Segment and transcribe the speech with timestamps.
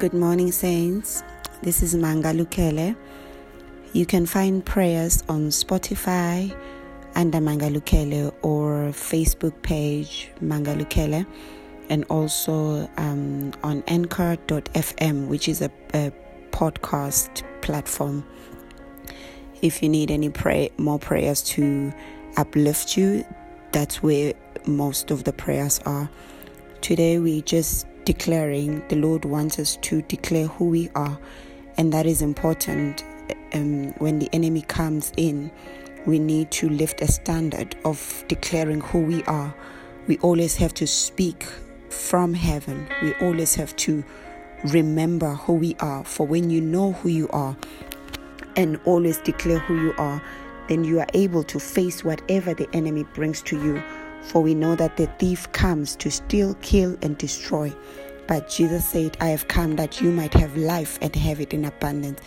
[0.00, 1.22] Good morning, Saints.
[1.60, 2.96] This is Manga Lukele.
[3.92, 6.56] You can find prayers on Spotify
[7.14, 11.26] under Manga Lukele or Facebook page Manga Lukele,
[11.90, 16.10] and also um, on Anchor.fm, which is a, a
[16.50, 18.24] podcast platform.
[19.60, 21.92] If you need any pray more prayers to
[22.38, 23.22] uplift you,
[23.72, 24.32] that's where
[24.64, 26.08] most of the prayers are.
[26.80, 31.18] Today we just declaring the Lord wants us to declare who we are,
[31.76, 33.04] and that is important.
[33.52, 35.50] Um, when the enemy comes in,
[36.06, 39.54] we need to lift a standard of declaring who we are.
[40.06, 41.44] We always have to speak
[41.88, 42.88] from heaven.
[43.02, 44.04] We always have to
[44.64, 46.04] remember who we are.
[46.04, 47.56] For when you know who you are
[48.56, 50.22] and always declare who you are,
[50.68, 53.82] then you are able to face whatever the enemy brings to you.
[54.22, 57.74] For we know that the thief comes to steal, kill, and destroy.
[58.26, 61.64] But Jesus said, I have come that you might have life and have it in
[61.64, 62.20] abundance.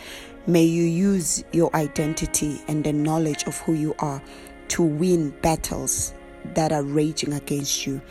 [0.46, 4.20] May you use your identity and the knowledge of who you are
[4.68, 6.12] to win battles
[6.52, 8.02] that are raging against you.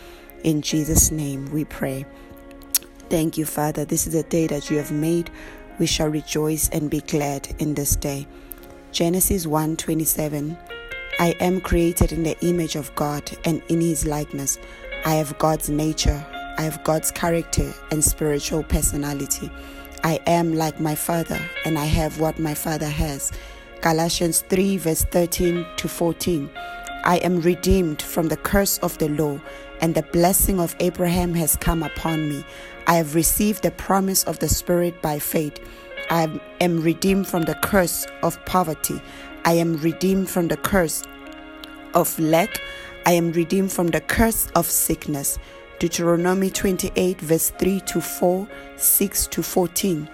[0.44, 2.06] In Jesus' name we pray.
[3.10, 3.86] Thank you, Father.
[3.86, 5.30] This is the day that you have made.
[5.78, 8.28] We shall rejoice and be glad in this day.
[8.92, 10.58] Genesis 1:27
[11.20, 14.58] I am created in the image of God and in his likeness.
[15.06, 16.26] I have God's nature.
[16.58, 19.50] I have God's character and spiritual personality.
[20.04, 23.32] I am like my Father and I have what my Father has.
[23.82, 26.50] Galatians 3 verse 13 to 14.
[27.06, 29.38] I am redeemed from the curse of the law,
[29.82, 32.46] and the blessing of Abraham has come upon me.
[32.88, 35.60] I have received the promise of the Spirit by faith.
[36.10, 39.02] I am redeemed from the curse of poverty.
[39.46, 41.04] I am redeemed from the curse
[41.94, 42.62] of lack.
[43.06, 45.38] I am redeemed from the curse of sickness.
[45.80, 50.10] Deuteronomy 28, verse 3 to 4, 6 to 14.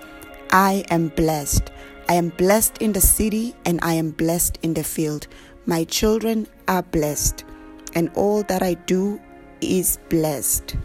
[0.51, 1.71] I am blessed.
[2.07, 5.27] I am blessed in the city and I am blessed in the field.
[5.67, 7.43] My children are blessed,
[7.93, 9.21] and all that I do
[9.61, 10.75] is blessed.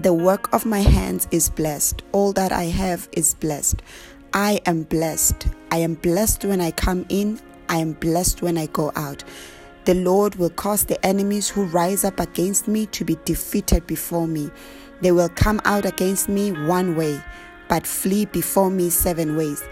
[0.00, 2.02] The work of my hands is blessed.
[2.10, 3.80] All that I have is blessed.
[4.36, 5.46] I am blessed.
[5.70, 7.38] I am blessed when I come in.
[7.68, 9.22] I am blessed when I go out.
[9.84, 14.26] The Lord will cause the enemies who rise up against me to be defeated before
[14.26, 14.50] me.
[15.02, 17.22] They will come out against me one way,
[17.68, 19.62] but flee before me seven ways.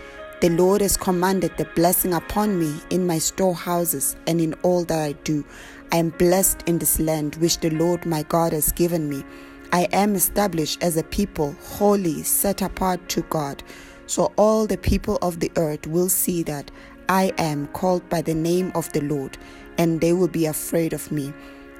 [0.40, 5.00] The Lord has commanded the blessing upon me in my storehouses and in all that
[5.00, 5.44] I do.
[5.90, 9.24] I am blessed in this land which the Lord my God has given me.
[9.72, 13.64] I am established as a people, holy, set apart to God.
[14.12, 16.70] So all the people of the earth will see that
[17.08, 19.38] I am called by the name of the Lord,
[19.78, 21.32] and they will be afraid of me.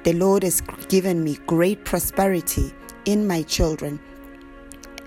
[0.03, 2.73] The Lord has given me great prosperity
[3.05, 3.99] in my children,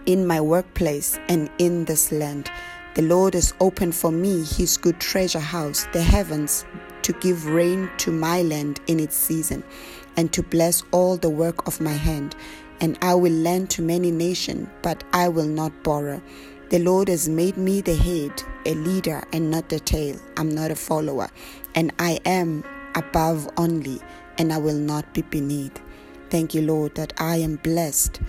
[0.06, 2.48] in my workplace, and in this land.
[2.94, 6.64] The Lord has opened for me his good treasure house, the heavens,
[7.02, 9.64] to give rain to my land in its season,
[10.16, 12.36] and to bless all the work of my hand.
[12.80, 16.22] And I will lend to many nations, but I will not borrow.
[16.68, 20.18] The Lord has made me the head, a leader, and not the tail.
[20.36, 21.28] I'm not a follower,
[21.76, 22.64] and I am
[22.96, 24.00] above only,
[24.36, 25.80] and I will not be beneath.
[26.28, 28.20] Thank you, Lord, that I am blessed.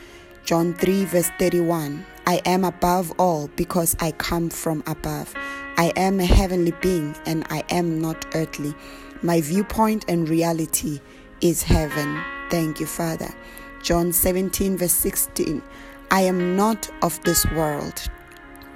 [0.45, 5.33] John 3, verse 31 I am above all because I come from above.
[5.77, 8.75] I am a heavenly being, and I am not earthly.
[9.23, 11.01] My viewpoint and reality
[11.41, 12.21] is heaven.
[12.51, 13.33] Thank you, Father.
[13.81, 15.63] John 17, verse 16
[16.11, 18.09] I am not of this world.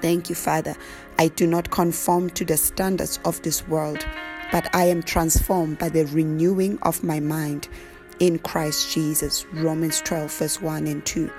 [0.02, 0.76] Thank you, Father.
[1.20, 4.04] I do not conform to the standards of this world,
[4.52, 7.70] but I am transformed by the renewing of my mind
[8.20, 9.46] in Christ Jesus.
[9.54, 11.32] Romans 12, verse 1 and 2.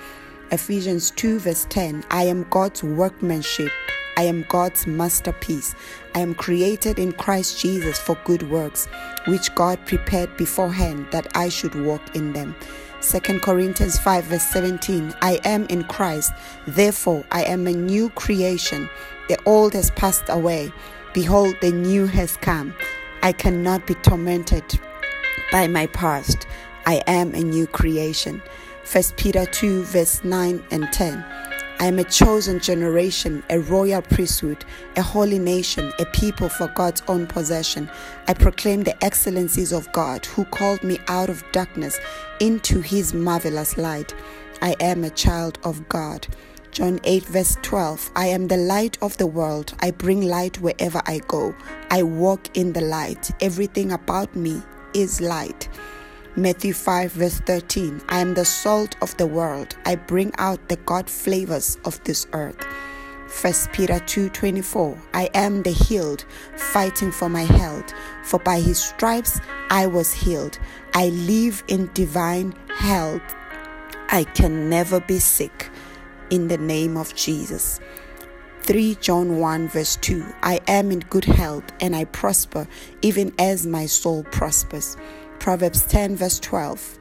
[0.53, 2.05] Ephesians 2, verse 10.
[2.11, 3.73] I am God's workmanship.
[4.17, 5.75] I am God's masterpiece.
[6.15, 8.87] I am created in Christ Jesus for good works,
[9.27, 12.55] which God prepared beforehand that I should walk in them.
[13.03, 16.33] 2 Corinthians 5, verse 17 I am in Christ,
[16.69, 18.89] therefore I am a new creation.
[19.29, 20.73] The old has passed away.
[21.13, 22.75] Behold, the new has come.
[23.23, 24.79] I cannot be tormented
[25.51, 26.47] by my past.
[26.87, 28.41] I am a new creation.
[28.91, 31.25] 1 Peter 2, verse 9 and 10.
[31.83, 34.65] I am a chosen generation, a royal priesthood,
[34.97, 37.91] a holy nation, a people for God's own possession.
[38.29, 41.99] I proclaim the excellencies of God who called me out of darkness
[42.39, 44.15] into his marvelous light.
[44.61, 46.29] I am a child of God.
[46.71, 49.75] John 8, verse 12 I am the light of the world.
[49.81, 51.53] I bring light wherever I go.
[51.91, 53.33] I walk in the light.
[53.41, 54.63] Everything about me
[54.95, 55.69] is light.
[56.35, 59.77] Matthew 5, verse 13 I am the salt of the world.
[59.85, 62.57] I bring out the God flavors of this earth.
[63.29, 66.25] 1 Peter 2:24 I am the healed
[66.57, 67.93] fighting for my health.
[68.25, 70.59] For by his stripes I was healed.
[70.95, 73.21] I live in divine health.
[74.09, 75.69] I can never be sick.
[76.31, 77.79] In the name of Jesus.
[78.63, 82.67] 3 John 1 verse 2 I am in good health and I prosper
[83.03, 84.97] even as my soul prospers
[85.43, 87.01] Proverbs 10 verse 12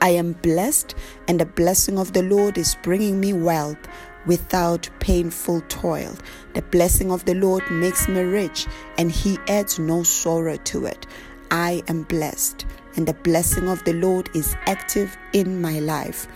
[0.00, 0.94] I am blessed
[1.28, 3.76] and the blessing of the Lord is bringing me wealth
[4.24, 6.16] without painful toil.
[6.54, 8.66] The blessing of the Lord makes me rich,
[8.96, 11.06] and he adds no sorrow to it.
[11.50, 12.64] I am blessed,
[12.96, 16.28] and the blessing of the Lord is active in my life.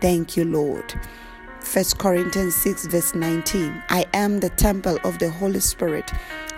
[0.00, 0.94] Thank you, Lord.
[1.70, 6.10] 1 Corinthians 6, verse 19 I am the temple of the Holy Spirit.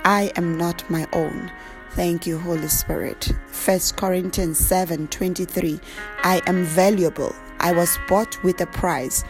[0.04, 1.50] I am not my own.
[1.94, 3.32] Thank you, Holy Spirit.
[3.64, 5.78] 1 Corinthians 7 23
[6.24, 7.34] I am valuable.
[7.60, 9.24] I was bought with a price.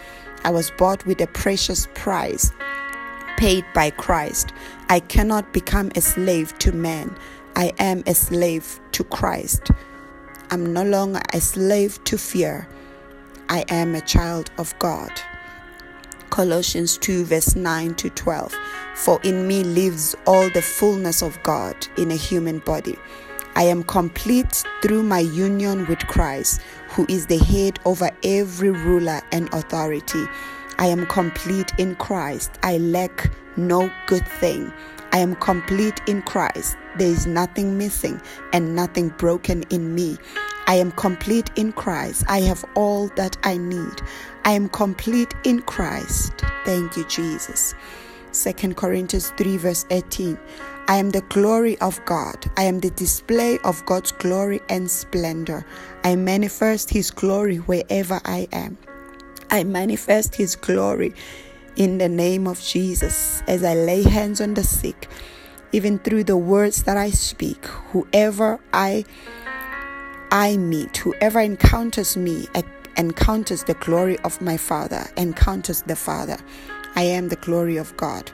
[0.44, 2.52] I was bought with a precious price
[3.36, 4.52] paid by Christ.
[4.88, 7.16] I cannot become a slave to man.
[7.56, 9.72] I am a slave to Christ.
[10.52, 12.68] I'm no longer a slave to fear.
[13.48, 15.10] I am a child of God.
[16.30, 18.56] Colossians 2, verse 9 to 12.
[18.94, 22.96] For in me lives all the fullness of God in a human body.
[23.54, 29.20] I am complete through my union with Christ, who is the head over every ruler
[29.30, 30.24] and authority.
[30.78, 32.52] I am complete in Christ.
[32.62, 34.72] I lack no good thing.
[35.12, 36.76] I am complete in Christ.
[36.96, 38.20] There is nothing missing
[38.54, 40.16] and nothing broken in me.
[40.66, 42.24] I am complete in Christ.
[42.28, 44.00] I have all that I need.
[44.44, 46.32] I am complete in Christ.
[46.64, 47.74] Thank you, Jesus.
[48.32, 50.38] 2 Corinthians 3, verse 18.
[50.88, 52.50] I am the glory of God.
[52.56, 55.66] I am the display of God's glory and splendor.
[56.02, 58.78] I manifest His glory wherever I am.
[59.50, 61.14] I manifest His glory
[61.76, 65.08] in the name of Jesus as I lay hands on the sick,
[65.72, 67.64] even through the words that I speak.
[67.92, 69.04] Whoever I
[70.30, 72.48] I meet, whoever encounters me,
[72.96, 76.38] encounters the glory of my Father, encounters the Father.
[76.94, 78.30] I am the glory of God.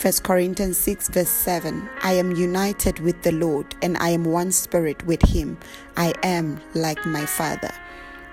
[0.00, 4.50] 1 Corinthians 6, verse 7 I am united with the Lord, and I am one
[4.50, 5.58] spirit with him.
[5.96, 7.70] I am like my Father.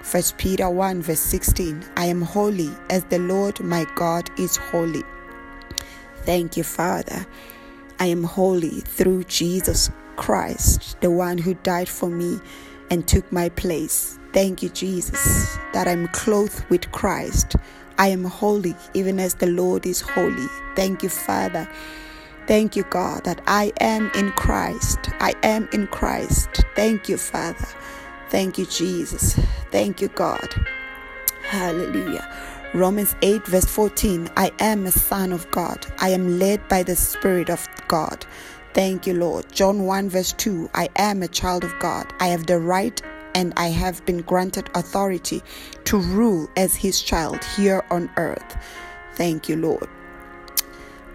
[0.09, 5.03] 1 Peter 1, verse 16 I am holy as the Lord my God is holy.
[6.23, 7.27] Thank you, Father.
[7.99, 12.39] I am holy through Jesus Christ, the one who died for me
[12.89, 14.17] and took my place.
[14.33, 17.55] Thank you, Jesus, that I'm clothed with Christ.
[17.97, 20.47] I am holy, even as the Lord is holy.
[20.75, 21.67] Thank you, Father.
[22.47, 24.99] Thank you, God, that I am in Christ.
[25.19, 26.63] I am in Christ.
[26.75, 27.67] Thank you, Father.
[28.29, 29.37] Thank you, Jesus.
[29.71, 30.47] Thank you, God.
[31.43, 32.27] Hallelujah.
[32.73, 35.85] Romans 8, verse 14 I am a son of God.
[35.99, 38.25] I am led by the Spirit of God.
[38.73, 39.51] Thank you, Lord.
[39.51, 42.13] John 1, verse 2 I am a child of God.
[42.19, 43.01] I have the right
[43.37, 45.43] and I have been granted authority
[45.85, 48.57] to rule as his child here on earth.
[49.13, 49.87] Thank you, Lord.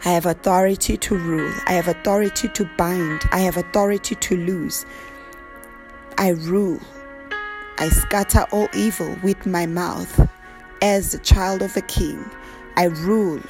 [0.05, 1.53] I have authority to rule.
[1.67, 3.23] I have authority to bind.
[3.33, 4.87] I have authority to lose.
[6.17, 6.79] I rule.
[7.79, 10.29] I scatter all evil with my mouth.
[10.81, 12.25] As the child of a king,
[12.77, 13.41] I rule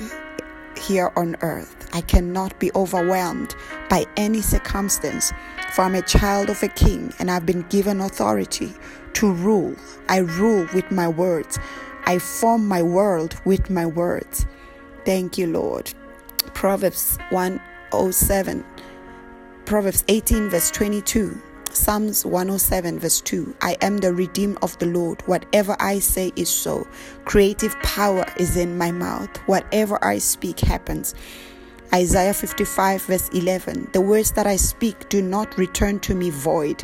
[0.79, 1.91] here on earth.
[1.93, 3.55] I cannot be overwhelmed
[3.91, 5.31] by any circumstance
[5.73, 8.73] for I'm a child of a king and I've been given authority
[9.15, 9.75] to rule.
[10.09, 11.59] I rule with my words.
[12.05, 14.47] I form my world with my words.
[15.05, 15.93] Thank you, Lord.
[16.55, 18.65] Proverbs 107,
[19.65, 21.41] Proverbs 18, verse 22.
[21.73, 25.23] Psalms 107, verse 2 I am the redeemed of the Lord.
[25.27, 26.87] Whatever I say is so.
[27.25, 29.35] Creative power is in my mouth.
[29.47, 31.15] Whatever I speak happens.
[31.95, 36.83] Isaiah 55, verse 11 The words that I speak do not return to me void.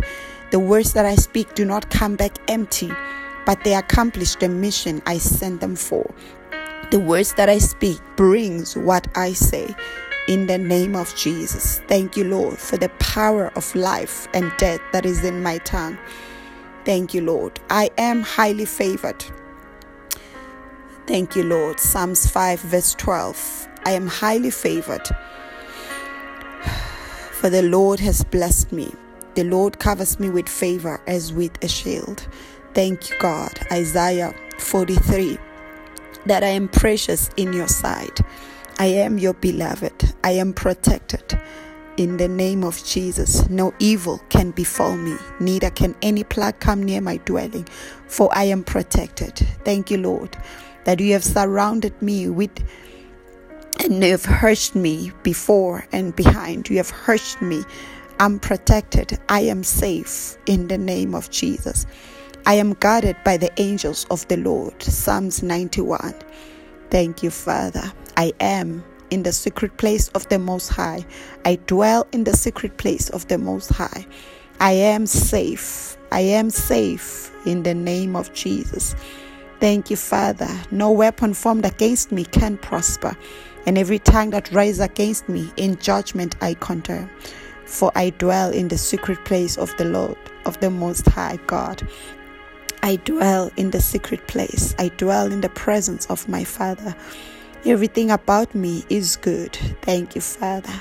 [0.50, 2.91] The words that I speak do not come back empty,
[3.47, 6.15] but they accomplish the mission I sent them for.
[6.91, 9.75] The words that I speak brings what I say.
[10.27, 11.79] In the name of Jesus.
[11.88, 15.97] Thank you, Lord, for the power of life and death that is in my tongue.
[16.85, 17.59] Thank you, Lord.
[17.71, 19.25] I am highly favored.
[21.07, 21.81] Thank you, Lord.
[21.81, 23.69] Psalms 5, verse 12.
[23.88, 25.09] I am highly favored,
[27.33, 28.92] for the Lord has blessed me.
[29.35, 32.28] The Lord covers me with favor as with a shield.
[32.75, 33.59] Thank you, God.
[33.73, 35.38] Isaiah 43
[36.26, 38.21] that I am precious in your sight.
[38.78, 40.14] I am your beloved.
[40.23, 41.40] I am protected.
[41.97, 46.83] In the name of Jesus, no evil can befall me, neither can any plague come
[46.83, 47.66] near my dwelling,
[48.07, 49.35] for I am protected.
[49.64, 50.37] Thank you, Lord,
[50.85, 52.52] that you have surrounded me with
[53.80, 56.68] and you have hushed me before and behind.
[56.68, 57.64] You have hushed me.
[58.20, 59.18] I'm protected.
[59.28, 61.87] I am safe in the name of Jesus.
[62.47, 64.82] I am guarded by the angels of the Lord.
[64.82, 66.14] Psalms 91.
[66.90, 67.92] Thank you, Father.
[68.16, 71.04] I am in the secret place of the Most High.
[71.44, 74.06] I dwell in the secret place of the Most High.
[74.61, 75.97] I am safe.
[76.11, 78.94] I am safe in the name of Jesus.
[79.61, 80.49] Thank you, Father.
[80.70, 83.16] No weapon formed against me can prosper,
[83.69, 87.11] and every tongue that rises against me in judgment I condemn.
[87.67, 91.87] For I dwell in the secret place of the Lord, of the Most High God.
[92.83, 94.75] I dwell in the secret place.
[94.79, 96.97] I dwell in the presence of my Father.
[97.67, 99.55] Everything about me is good.
[99.83, 100.81] Thank you, Father.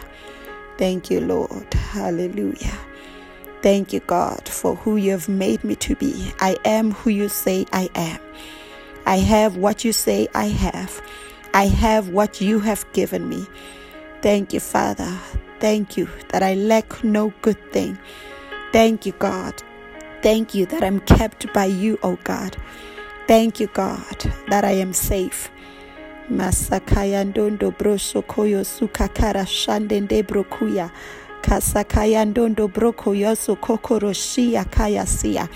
[0.77, 1.73] Thank you, Lord.
[1.73, 2.79] Hallelujah.
[3.61, 6.33] Thank you, God, for who you have made me to be.
[6.39, 8.21] I am who you say I am.
[9.05, 11.01] I have what you say I have.
[11.57, 13.47] I have what you have given me.
[14.21, 15.11] Thank you, Father.
[15.59, 17.97] Thank you that I lack no good thing.
[18.71, 19.63] Thank you, God.
[20.21, 22.55] Thank you that I'm kept by you, O oh God.
[23.27, 25.49] Thank you, God, that I am safe.
[26.29, 30.91] Masakaya ndondo broso koyo sukakara shandende brokuya.
[31.41, 33.15] Kasakaya ndondo broko
[33.55, 35.49] kokoroshia kaya sia.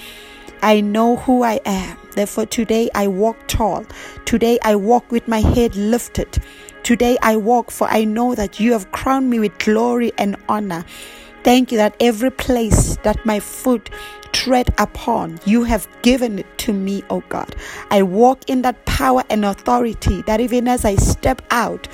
[0.61, 1.97] I know who I am.
[2.15, 3.85] Therefore, today I walk tall.
[4.25, 6.37] Today I walk with my head lifted.
[6.83, 10.85] Today I walk, for I know that you have crowned me with glory and honor.
[11.43, 13.89] Thank you that every place that my foot
[14.31, 17.55] tread upon, you have given it to me, O God.
[17.89, 21.87] I walk in that power and authority that even as I step out,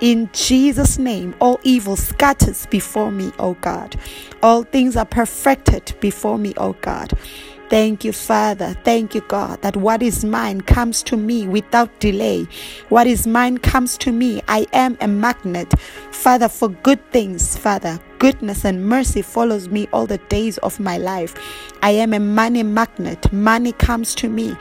[0.00, 3.96] in Jesus' name, all evil scatters before me, O God.
[4.42, 7.12] All things are perfected before me, O God.
[7.70, 8.76] Thank you, Father.
[8.82, 12.48] Thank you, God, that what is mine comes to me without delay.
[12.88, 14.42] What is mine comes to me.
[14.48, 15.72] I am a magnet,
[16.10, 18.00] Father, for good things, Father.
[18.18, 21.36] Goodness and mercy follows me all the days of my life.
[21.80, 23.32] I am a money magnet.
[23.32, 24.56] Money comes to me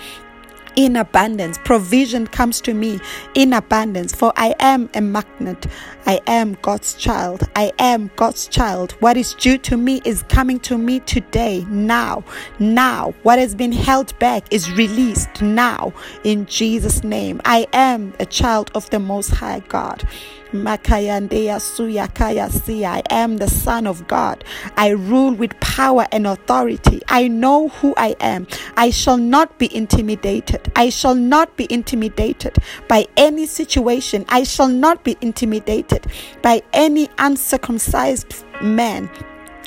[0.75, 1.57] in abundance.
[1.59, 2.99] Provision comes to me
[3.35, 5.67] in abundance, for I am a magnet.
[6.05, 7.49] I am God's child.
[7.55, 8.93] I am God's child.
[8.99, 12.23] What is due to me is coming to me today, now,
[12.59, 13.13] now.
[13.23, 17.41] What has been held back is released now in Jesus' name.
[17.45, 20.07] I am a child of the Most High God.
[20.53, 22.87] Makayandeya Suyakaya Sia.
[22.89, 24.43] I am the Son of God.
[24.77, 27.01] I rule with power and authority.
[27.07, 28.47] I know who I am.
[28.77, 30.71] I shall not be intimidated.
[30.75, 34.25] I shall not be intimidated by any situation.
[34.29, 36.07] I shall not be intimidated
[36.41, 39.09] by any uncircumcised man.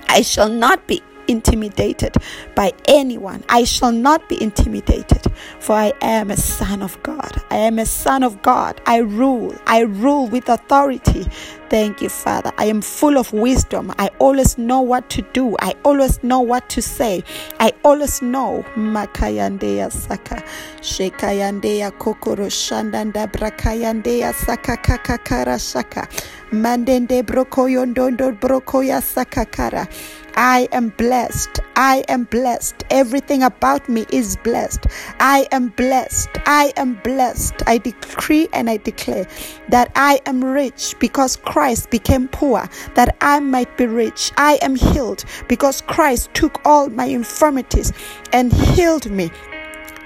[0.08, 2.14] I shall not be intimidated
[2.54, 3.44] by anyone.
[3.48, 5.22] I shall not be intimidated,
[5.60, 7.42] for I am a son of God.
[7.50, 8.80] I am a son of God.
[8.86, 9.54] I rule.
[9.66, 11.26] I rule with authority.
[11.70, 12.52] Thank you, Father.
[12.58, 13.92] I am full of wisdom.
[13.98, 15.56] I always know what to do.
[15.60, 17.24] I always know what to say.
[17.60, 18.64] I always know.
[18.76, 20.42] Makayandeya saka.
[20.82, 26.06] Shekayandeya kokoro shandanda brakayandeya saka kakakara shaka.
[26.52, 29.88] Mandende brokoyondondo brokoya sakakara.
[30.34, 31.60] I am blessed.
[31.76, 32.84] I am blessed.
[32.90, 34.86] Everything about me is blessed.
[35.20, 36.30] I am blessed.
[36.46, 37.54] I am blessed.
[37.66, 39.26] I decree and I declare
[39.68, 44.32] that I am rich because Christ became poor, that I might be rich.
[44.36, 47.92] I am healed because Christ took all my infirmities
[48.32, 49.30] and healed me.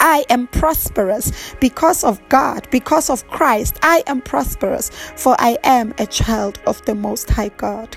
[0.08, 3.76] I am prosperous because of God, because of Christ.
[3.82, 7.96] I am prosperous, for I am a child of the Most High God.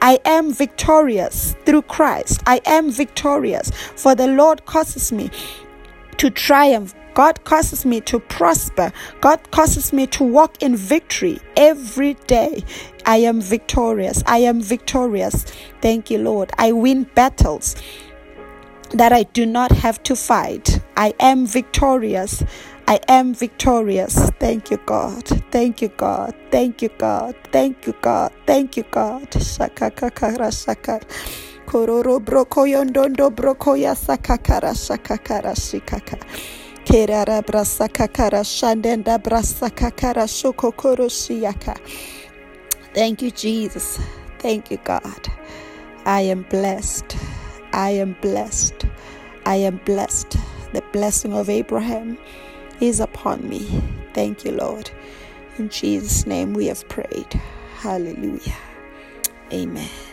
[0.00, 2.42] I am victorious through Christ.
[2.46, 5.32] I am victorious, for the Lord causes me
[6.18, 8.92] to triumph God causes me to prosper.
[9.20, 12.62] God causes me to walk in victory every day.
[13.06, 14.22] I am victorious.
[14.24, 15.44] I am victorious.
[15.82, 16.52] Thank you, Lord.
[16.58, 17.74] I win battles
[18.92, 20.78] that I do not have to fight.
[20.96, 22.44] I am victorious.
[22.86, 24.30] I am victorious.
[24.38, 25.26] Thank you, God.
[25.50, 26.36] Thank you, God.
[26.52, 27.34] Thank you, God.
[27.50, 28.32] Thank you, God.
[28.46, 29.28] Thank you, God.
[29.32, 31.02] Shakakakara shakar.
[31.66, 36.18] Kororo broko yondondo broko ya sakakara shakakara shikaka.
[36.88, 41.78] Kerara brasakakara shandenda brasakakara shokokoro shiyaka.
[42.94, 44.00] Thank you, Jesus.
[44.38, 45.28] Thank you, God.
[46.06, 47.16] I am blessed.
[47.74, 48.86] I am blessed.
[49.46, 50.38] I am blessed.
[50.72, 52.16] The blessing of Abraham
[52.80, 53.68] is upon me.
[54.14, 54.90] Thank you, Lord.
[55.58, 57.34] In Jesus' name we have prayed.
[57.80, 58.56] Hallelujah.
[59.52, 60.07] Amen.